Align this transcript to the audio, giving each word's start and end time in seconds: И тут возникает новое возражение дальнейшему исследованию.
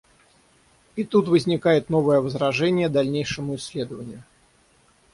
И 0.95 1.03
тут 1.03 1.27
возникает 1.27 1.91
новое 1.91 2.21
возражение 2.21 2.89
дальнейшему 2.89 3.53
исследованию. 3.57 4.23